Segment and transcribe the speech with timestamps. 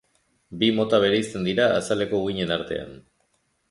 [0.63, 3.03] Bi mota bereizten dira azaleko uhinen artean.